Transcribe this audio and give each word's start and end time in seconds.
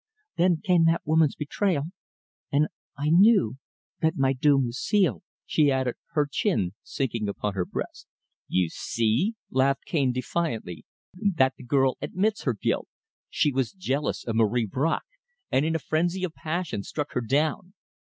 Then 0.35 0.57
came 0.63 0.85
that 0.85 1.05
woman's 1.05 1.35
betrayal, 1.35 1.91
and 2.51 2.69
I 2.97 3.11
knew 3.11 3.57
that 3.99 4.17
my 4.17 4.33
doom 4.33 4.65
was 4.65 4.79
sealed," 4.79 5.21
she 5.45 5.69
added, 5.69 5.93
her 6.13 6.25
chin 6.25 6.73
sinking 6.81 7.29
upon 7.29 7.53
her 7.53 7.65
breast. 7.65 8.07
"You 8.47 8.69
see," 8.69 9.35
laughed 9.51 9.85
Cane 9.85 10.11
defiantly, 10.11 10.85
"that 11.21 11.53
the 11.55 11.63
girl 11.63 11.97
admits 12.01 12.45
her 12.45 12.53
guilt. 12.55 12.87
She 13.29 13.51
was 13.51 13.73
jealous 13.73 14.23
of 14.23 14.35
Marie 14.37 14.65
Bracq, 14.67 15.03
and 15.51 15.65
in 15.65 15.75
a 15.75 15.77
frenzy 15.77 16.23
of 16.23 16.33
passion 16.33 16.81
struck 16.81 17.11
her 17.11 17.21
down. 17.21 17.75